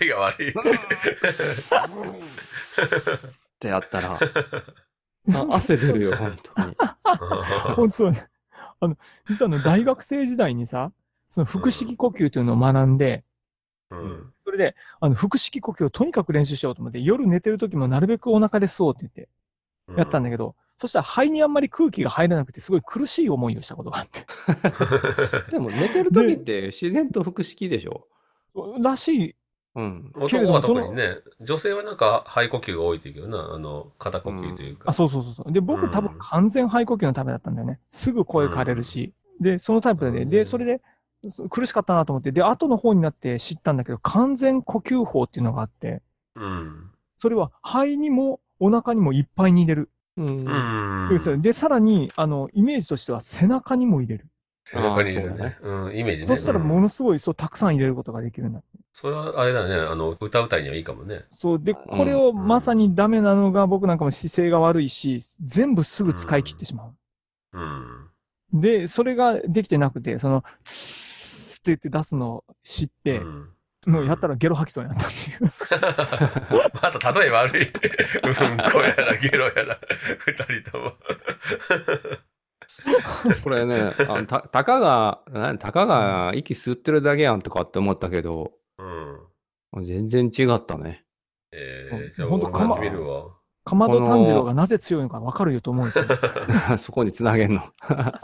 [0.00, 0.50] 例えが悪い。
[0.50, 0.54] っ
[3.58, 6.76] てやったら、あ汗出るよ、本当に。
[7.76, 8.28] ほんとそうね。
[8.80, 8.96] あの、
[9.28, 10.92] 実はあの、大学生時代にさ、
[11.28, 13.24] その腹式呼吸というのを学んで、
[13.90, 19.28] うんそれで、あの、腹式呼吸をとにかく練習しようと思って、夜寝てる時もなるべくお腹で吸おうって言って、
[19.96, 24.24] やったんだけど、そしたら肺にあんまり空気が入らなくて、すごい苦しい思いをしたことがあって。
[25.52, 28.06] でも寝てる時って自然と腹式でしょ？
[28.80, 29.36] らしい。
[29.74, 30.10] うん。
[30.14, 34.88] 男は特にね、女性はなんか肺呼吸が多いっていうけどな、あの、肩呼吸というか。
[34.88, 35.52] あ、そうそうそうそう。
[35.52, 37.78] で、僕多分完全肺呼吸のためだったんだよね。
[37.90, 39.12] すぐ声枯れるし。
[39.38, 40.80] で、そのタイプで、で、それで、
[41.28, 46.00] そ苦しかったなと思って、で、後の方になって知ったんだけど、完全呼吸法っていうのがあって、
[46.36, 46.90] うん。
[47.18, 49.90] それは肺にもお腹にもいっぱいに入れる。
[50.20, 51.42] うんうん。
[51.42, 54.26] で、さらに、あの、イメージとしては背中にも入れる。
[54.64, 55.58] 背中に入れるあーそうだね。
[55.62, 56.26] うん、イメージね。
[56.26, 58.62] そしたらうんものすごい、そう、たくさん入れることができるんだ。
[58.92, 61.24] それはあれだね、あの、歌うたいにはいいかもね。
[61.30, 66.94] そう、で、これをまさにダメなのが僕なんかも姿勢が悪いし、全部すぐ使い切ってしまう。
[67.52, 67.60] う
[68.56, 68.60] ん。
[68.60, 73.48] で、それができてなくて、その、ツーって言って出すのを知って、うん
[73.86, 75.50] もうやったらゲロ吐きそうになったっていう。
[76.74, 77.66] また例え悪い。
[77.66, 77.72] うん
[78.72, 79.80] こやらゲロやら、
[80.18, 80.92] 二人とも。
[83.42, 88.52] これね、あのたたかが、なたかが息吸ってるだけやんとかって思ったけど、
[89.72, 89.84] うん。
[89.86, 91.04] 全然違ったね。
[91.52, 93.28] えー、じゃあ、ほんと俺もやってみるわ。
[93.64, 96.04] かまど炭治郎がなぜ強いのかわかるよと思うんですよ。
[96.78, 97.62] そこにつなげんの。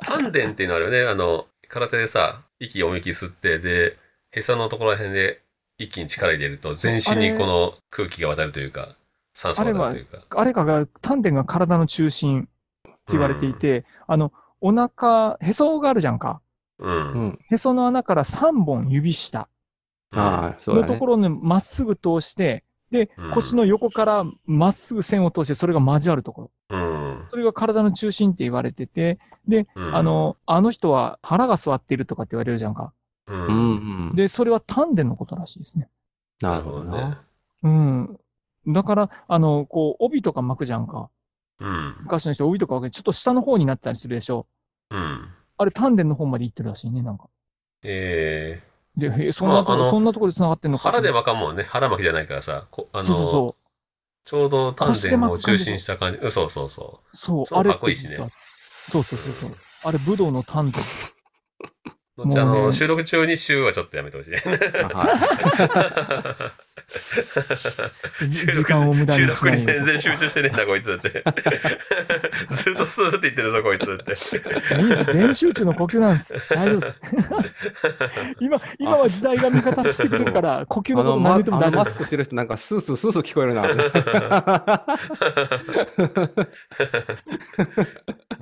[0.02, 1.02] 丹田っていうのはあるよね。
[1.02, 3.98] あの、空手でさ、息を思いっきり吸って、で、
[4.32, 5.42] へそのところら辺で
[5.78, 8.96] 一気に力入れると、全身にこの空気が渡るというか、
[9.34, 10.40] 酸素が渡るというか。
[10.40, 12.48] あれかが、丹田が体の中心
[12.88, 16.40] って言われていて、あの、お腹、へそがあるじゃんか。
[16.78, 16.92] うん。
[16.92, 17.26] ううん。
[17.28, 17.38] ん。
[17.50, 19.48] へその穴から3本指下
[20.12, 21.06] ああ、そうだねのとこ。
[21.06, 26.50] ろにまっすぐ通して、でうん、腰の横からまっすぐ線を通して、それが交わるところ。
[26.70, 27.26] うん。
[27.28, 32.92] それが体の中心って言われてて、で、うんあ、の、あの人は腹が座っているとかって言われるじゃんか。
[33.26, 33.32] う。
[33.32, 33.50] うんん
[34.10, 34.16] うん。
[34.16, 35.88] で、それは丹田のことらしいですね。
[36.40, 37.18] なるほどね。。
[37.62, 38.20] うん。
[38.68, 41.10] だから、あの、こう、帯とか巻くじゃんか。
[41.60, 41.96] うん。
[42.02, 44.46] 昔の人、帯とか巻くちょっと下の方になったりするでしょ。
[44.90, 45.28] うん。
[45.58, 47.28] あれ、丹田の方まで行ってるらしいね、なんか。
[47.82, 48.62] え
[48.96, 50.84] で、へそんなとこ、まあそんなところで繋がってんー、のか。
[50.84, 51.62] 腹で巻かんもんね。
[51.62, 53.56] 腹巻きじゃないからさ、こあの、そうそうそ
[54.24, 56.18] ちょうど丹田を中心にした感じ。
[56.18, 57.16] うんそうそうそう。
[57.16, 59.88] そう、あれかっこいいしねそうそうそうそう。
[59.88, 60.80] あれ、武道の丹田。
[62.24, 62.28] う。
[62.28, 64.30] 後あもうねの、収録中に週はちょっとやめてほしい
[68.52, 71.24] 時間を無駄にし収録にないよ全然集中してねえんだ、こいつって。
[72.50, 74.12] ずっとスーって言ってるぞ、こいつって。
[74.80, 75.04] いいです。
[75.12, 76.34] 全集中の呼吸なんです。
[76.50, 77.00] 大丈夫です。
[78.40, 82.06] 今、今は時代が味方してくれるから、呼吸あの、のことま、あ何言っても大丈夫のマスクです。
[82.08, 83.62] してる人なんかスースースースー聞こえるな。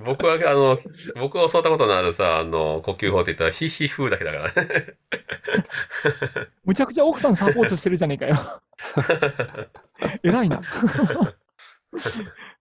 [0.05, 0.79] 僕は、あの、
[1.14, 4.94] 僕が教わったことのあるさ、あの、呼吸法って言ったら、ヒヒフーだけだからね。
[6.64, 8.62] むちゃくちゃ奥さんサポートしてるじゃねえかよ。
[10.22, 10.62] 偉いな。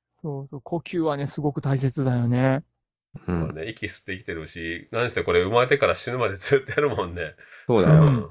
[0.07, 2.63] そうそう、呼吸はね、すごく大切だよね。
[3.27, 3.41] うん。
[3.41, 7.35] まあね、息吸って生きてるし、何してこれ生まれてから死ぬまでずっとやるもんね。
[7.67, 8.03] そうだよ。
[8.03, 8.29] うん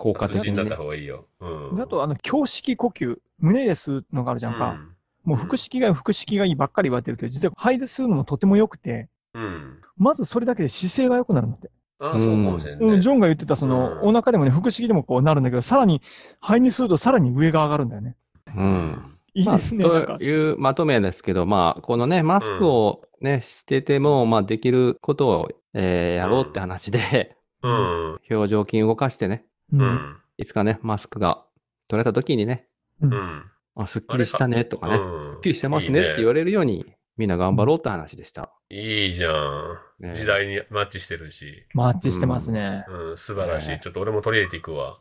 [0.00, 0.76] 効果的にね活字になった。
[0.82, 1.26] 方がいいよ。
[1.40, 1.76] うん。
[1.76, 4.78] であと、あの、胸式呼吸、胸で吸うのがあるじゃんか。
[5.24, 9.42] もう腹式がいい、腹式がいいばっかり言われてるけど、実は肺で吸うのもとても良くて、うん。
[9.42, 9.80] うん。
[9.98, 11.70] まずそれだけで姿勢が良くなるんだって。
[12.00, 13.00] ああ、そうかもしれんうん、ね。
[13.00, 16.00] ジョンが言ってた、その、うんお腹でもね、腹式でもこうなるんだけど、さらに、
[16.40, 18.16] 肺に吸うとさらに上が上がるんだよね。
[18.56, 19.16] うん。
[19.34, 19.84] いいですね。
[19.84, 28.18] まあというまとめですけど、まあ、このね、マスクをね、してても、まあ、できることを、えーやろうって話で、うん。
[28.30, 29.76] 表情筋動かしてね、う。
[29.76, 30.16] うんん。
[30.38, 31.44] いつかね、マスクが
[31.86, 32.66] 取れた時にね、
[33.02, 33.44] うん。
[33.76, 36.86] あ、すっきりしたねとかね、うんすっきりしてますねって言われるように、
[37.20, 38.50] みんな頑張ろうって話でした。
[38.70, 39.78] いいじゃん。
[39.98, 41.66] ね時代にマッチしてるし。
[41.74, 42.86] マッチしてますね。
[42.88, 43.68] うん、素晴らしい。
[43.72, 44.98] ねちょっと俺も取り入れていくわ。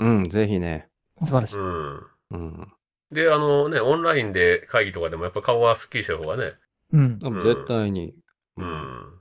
[0.00, 0.88] うん、ぜひね。
[1.20, 1.58] 素晴らしい。
[1.58, 2.00] うん。
[2.32, 2.72] うん。
[3.12, 6.54] で、あのね、オンラインで会議とかでもやっぱ顔はスッキリしてる方がね。
[6.92, 7.18] うん。
[7.20, 8.16] でも絶対に。
[8.56, 8.64] う。
[8.64, 9.20] ん。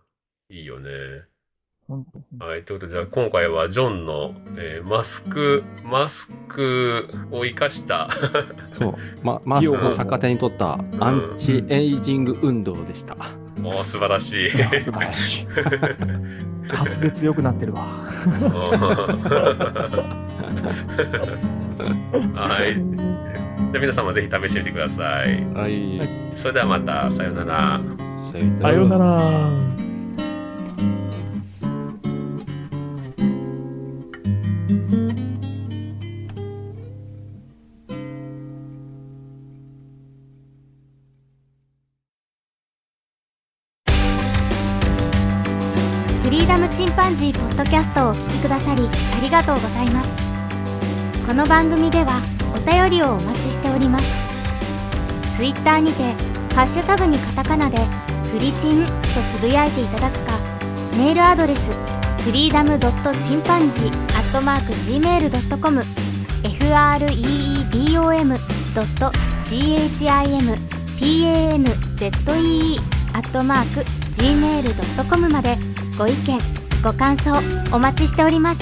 [0.49, 0.89] いいよね。
[1.93, 2.05] 本
[2.39, 2.63] 当はい。
[2.63, 8.09] ということで、じゃあ今回はジョンの、えーマスク、マスクを生かした、
[8.73, 8.95] そう。
[9.21, 13.15] ま、 マスクを逆手に取ったアンチエイジング運動でした。
[13.63, 14.49] おー素晴らしい。
[14.79, 15.47] 素晴らしい。
[16.73, 17.81] 滑舌良くなってるわ。
[17.81, 18.07] は
[22.65, 22.75] い。
[22.75, 25.45] じゃあ皆さんもぜひ試してみてください。
[25.53, 25.99] はい。
[26.35, 27.79] それではまた、さようなら。
[28.59, 29.82] さようなら。
[48.43, 50.09] くださりありがとうございます。
[51.25, 52.21] この番組では
[52.53, 54.05] お便りをお待ちしております。
[55.37, 56.03] ツイッターにて
[56.53, 57.77] ハッシュタグにカタカナで
[58.33, 58.91] フリチンと
[59.37, 60.37] つぶやいていただくか
[60.97, 61.71] メールアドレス
[62.25, 65.81] フリーダムドットチンパンジーアットマーク Gmail.com
[66.43, 68.37] freedom
[68.75, 70.53] ドット chimpanzee
[73.13, 73.85] アットマーク
[74.21, 75.57] gmail.com まで
[75.97, 77.31] ご意見ご感想
[77.73, 78.61] お待ちしております。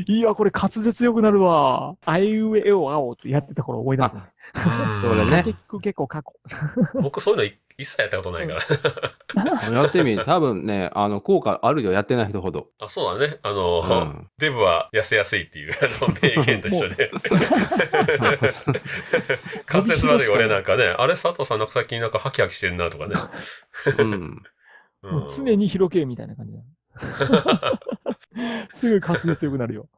[0.07, 1.97] いいわ、これ滑舌良くなるわ。
[2.05, 4.23] あいうえおあおってやってた頃思い出すね。
[5.03, 6.33] それね結構結構過去。
[7.01, 8.61] 僕そういうのい一切やったことないから。
[9.73, 10.17] やってみ。
[10.17, 11.91] 多分ね、あの、効果あるよ。
[11.91, 12.69] やってない人ほど。
[12.79, 13.41] あ、そうだね。
[13.43, 13.85] あの、う
[14.21, 17.11] んデブは痩せやすいっていうあの 名言と一緒で。
[19.67, 23.15] 関節悪い俺なんかね、あれ佐藤さんなんか最近なんかハキハキしてるなとかね。
[23.99, 24.13] うん。
[24.13, 24.43] うん
[25.05, 26.61] もう常に広けみたいな感じだ。
[28.73, 29.89] すぐ滑舌良くなるよ。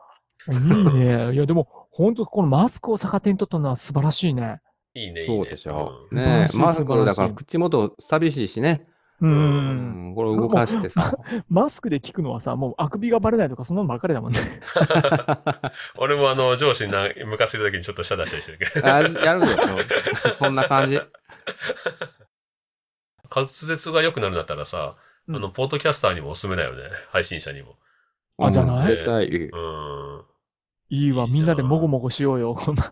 [0.51, 1.33] いいね。
[1.35, 4.61] いや、でも、本当このマスクを逆手に取ったのは素晴らしいね。
[4.95, 5.37] いいね、いいね。
[5.37, 6.09] そうでしょ。
[6.11, 8.87] マスクだから口元寂しいしね。
[9.21, 9.27] う。
[9.27, 10.15] うんん。
[10.15, 11.19] これ動かしてさ。
[11.49, 14.39] マスクで聞くのはさ、もうあくびがバレないとか、そんなのばっかりだもんね。
[15.97, 18.87] 俺もあの、上司にな向かせるときにちょっと舌出したりしてるけど。
[18.87, 19.47] あやるよ。
[20.39, 21.01] そんな感じ。
[23.35, 24.97] 滑舌が良くなるんだったらさ、
[25.29, 26.83] うんあの、ポッドキャスターにもおすすめだよね。
[27.11, 27.77] 配信者にも。
[28.39, 28.89] あじゃない？
[28.89, 29.49] 絶対いい。
[29.49, 30.23] うん。
[30.89, 32.55] いいわ、みんなでもごもごしようよ。
[32.55, 32.85] こんな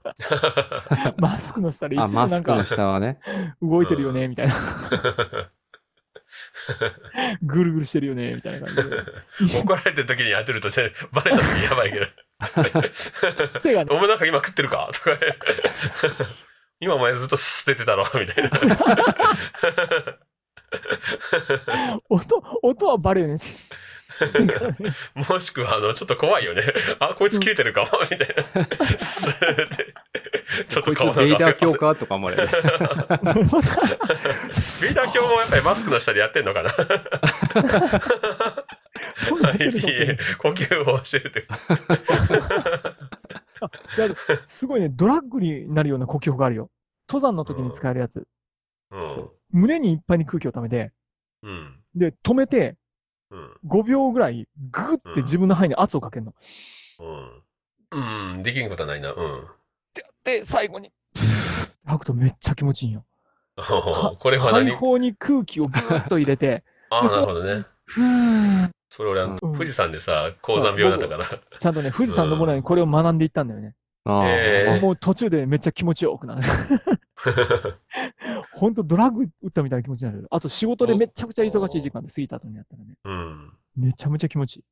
[1.17, 3.21] マスクの下でいあ、つもなんマスクのか下はね。
[3.63, 4.55] 動いてるよね、みたいな。
[7.43, 8.83] ぐるぐるしてるよね、みたいな感じ
[9.53, 9.59] で。
[9.61, 12.07] 怒られてる時にやってるとね、バレた時やばいけど。
[13.63, 14.91] 手がねお前なんか今食ってるか？
[14.93, 15.11] とか。
[16.81, 18.05] 今お前ずっと捨ててたろ？
[18.19, 18.51] みたいな。
[22.09, 23.39] 音、音はバレるよね。
[25.15, 26.63] もしくは、あの、ちょっと怖いよね。
[27.01, 28.99] あ、こいつ切れてるかもみたいな。
[28.99, 29.95] スーって。
[30.69, 32.37] ちょっこと顔なんかベイダー汗教かとかもあれ。
[32.37, 36.71] ベイダー教もやっぱりマスクの下でやってんのかな
[40.39, 41.47] 呼吸をしてるって。
[44.47, 46.71] すごいね、ドラッグになるような呼吸法があるよ。
[47.09, 48.27] 登山の時に使えるやつ。
[48.91, 49.29] うん。
[49.51, 50.93] 胸にいっぱいに空気を溜めて、
[51.43, 51.81] うん。
[51.95, 52.77] で、止めて、うん。
[53.67, 56.35] 5秒ぐらい、グーって自分の肺に圧をかけるの。
[57.93, 58.35] うん。
[58.35, 58.43] うん。
[58.43, 59.13] できんことはないな。
[59.13, 59.47] うん。
[60.25, 60.93] で、最後に、
[61.85, 63.05] 吐くとめっちゃ気持ちいいんよ。
[63.57, 64.73] これは何？
[64.73, 67.65] 肺胞に空気をグーッと入れて、 ああ、なるほどね。
[67.85, 71.41] ふーっそれ俺、うん富士山でさ、高山病だったから。
[71.59, 73.75] ちゃんとね、 富士山登るのにこれを学んでいったんだよね。
[74.05, 76.43] ああ、えーもう途中でめっちゃ気持ちよくなる。
[78.53, 80.27] ほんとドラッグ打ったみたいな気持ちになる。
[80.31, 83.53] あと仕事でめちゃくちゃ忙しい時間で過ぎた後にやったらね、うん。
[83.77, 84.65] めちゃめちゃ気持ちいい。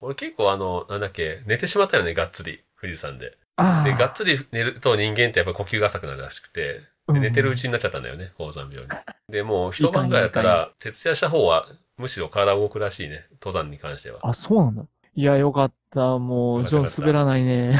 [0.00, 2.62] 俺結構あの、なんだっけ、寝てしまったよね、がっつり。
[2.80, 3.36] 富士山で。
[3.56, 8.88] あで、がっつり寝ると人間ってやっぱ呼吸が浅くなるらしくて、で寝てるうちになっちゃったんだよね、高山病に。
[9.28, 14.20] で、もう一晩ぐらいだったら、徹夜した方は、むしろ体動くらしいね、登山に関しては。
[14.22, 14.84] あ、そうなんだ。
[15.14, 16.18] いや、よかった。
[16.18, 17.76] もう、ジョン滑らないね。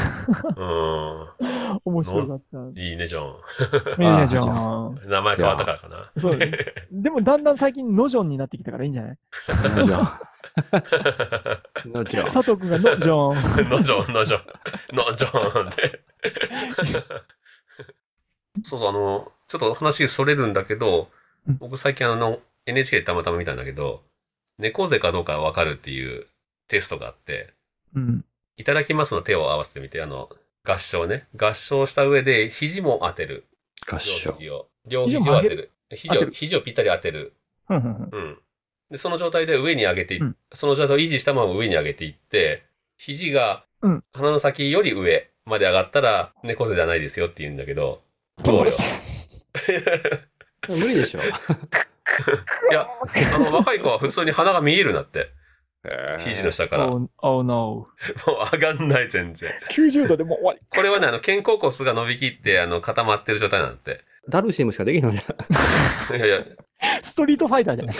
[0.55, 0.59] う
[1.85, 2.57] 面白かった。
[2.57, 2.77] ん。
[2.77, 3.35] いいね、ジョ
[3.99, 4.95] いいね、ジョン。
[4.95, 5.09] ン。
[5.09, 6.11] 名前変わったからかな。
[6.17, 6.51] そうね。
[6.91, 9.17] でも、だんだん最近、ノジョンになってきたからいいんじゃない？
[9.87, 10.21] じゃあ、
[11.85, 12.25] もちろん。
[12.25, 13.69] 佐藤くんがノジョン。
[13.69, 16.01] のジョン、のジョン、のジョンって。
[18.63, 21.09] そうそう、あの、ちょっと話それるんだけど
[21.47, 24.03] うん、僕最近あの、NHK でたまたま見たんだけど、
[24.57, 26.27] 猫背かどうかわかるっていう
[26.69, 27.53] テストがあって、
[27.95, 28.25] うん。
[28.55, 30.29] いただきますの手を合わせてみて、あの、
[30.63, 31.27] 合唱ね。
[31.35, 33.45] 合唱した上で、肘も当てる。
[33.91, 34.31] 両合唱。
[34.33, 34.69] 肘を。
[34.85, 35.71] 両肘を当てる。
[35.93, 37.33] 肘を、肘をぴったり当てる。
[37.69, 38.37] うん。
[38.91, 42.63] で、その状態で上に上げてい、うんその状態を維持したまま上に上げていって、
[42.97, 48.01] 肘がうん鼻の先より上まで上がったら、猫背じゃないですよって言うんだけど、
[48.43, 48.71] どうよ？
[50.67, 51.21] 無理でしょ。
[52.71, 52.87] いや、
[53.35, 55.31] あの、若い子は普通に鼻が見えるなって。
[56.19, 56.87] 肘の下から。
[56.87, 57.87] も Oh, oh no.
[58.27, 59.49] う上がんない、全然。
[59.71, 60.59] 90度でもう終わり。
[60.69, 64.03] これはね、あの、肩甲骨が伸びきって、あの、固まってる状態なんだって。
[64.27, 66.45] ダルシムしかできないんじゃ いやいや、
[67.01, 67.93] ストリートファイターじゃな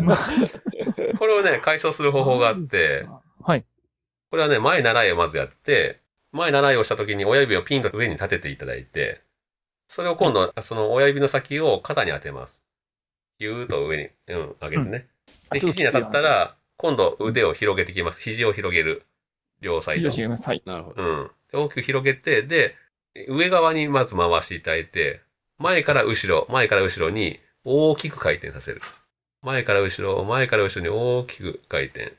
[0.00, 0.02] い。
[0.02, 0.58] マ ジ
[1.18, 3.64] これをね、解消する方法があってす、かはい。
[4.30, 6.00] これはね、前習いをまずやって、
[6.32, 9.20] 前習いをした時に親指をピンと上に立てていただいて、
[9.88, 12.64] それを今度、その親指の先を肩に当てます。
[13.38, 14.90] ぎゅーっと上に、うん、上げてね。
[14.90, 15.13] で、あ
[15.52, 18.20] ちょっと肘に当たったら、今度腕を広げていきます。
[18.20, 19.04] 肘を広げる。
[19.60, 20.22] 両サイド以上。
[20.22, 20.48] 違います。
[20.48, 20.62] はい。
[20.64, 21.02] なるほど。
[21.02, 21.30] うん。
[21.50, 22.76] で大きく広げて、で、
[23.28, 25.20] 上側にまず回していただいて、
[25.58, 28.80] 前から後ろ、前から後ろに大きく回転させる。
[29.42, 32.14] 前から後ろ、前から後ろに大きく回転。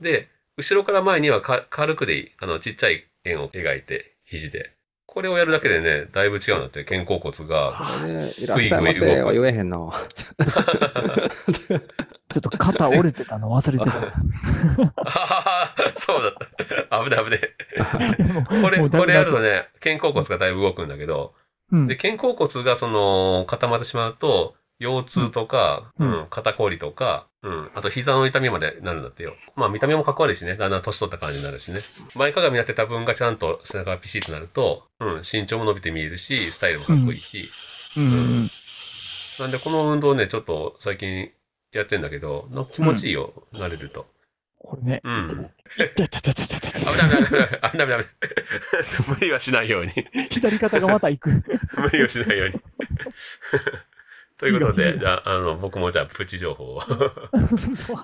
[0.00, 2.30] で、後ろから前にはか軽くでいい。
[2.40, 4.72] あの、ちっちゃい円を描いて、肘で。
[5.06, 7.98] これをやるだけでね、だいぶ違うんだって、肩甲骨が。
[8.00, 9.90] これね、いらっしゃいませは言えへんな。
[12.36, 13.92] ちょっと肩折れてたの忘れてた。
[15.96, 16.34] そうだっ
[16.90, 17.02] た。
[17.02, 17.40] 危ない危ない。
[18.62, 21.32] これ、これやるとね、肩甲骨がだいぶ動くんだけど、
[21.72, 29.34] うんで、肩甲骨がその固まってしまうと、腰痛とか、ううんん、肩こりとか、うん、あと膝の痛みまでなるんだってよ。
[29.54, 31.80] まあ見た目もかっこ悪いしね、だんだん年取った感じになるしね。
[32.14, 37.50] 前かがみになってた分がちゃんと背中がピシッとなると、うん、身長も伸びて見えるし、スタイルもかっこいいし。
[37.96, 38.50] うんうん
[39.38, 41.30] なんでこの運動ね、ちょっと最近
[41.76, 44.06] やってんだけど、なんか気持ちいいよ、慣れると。
[44.58, 45.00] これね。
[45.04, 45.50] うん。
[45.78, 48.06] いってってってってってって危ない危ない危ない危ない危ない危ない。
[49.08, 49.92] 無理はしないように。
[50.30, 51.30] 左肩がまた行く。
[51.76, 52.60] 無理をしないように。
[54.38, 56.82] ということで、じゃあ、あの、僕もじゃあプチ情報を。
[57.74, 57.96] そう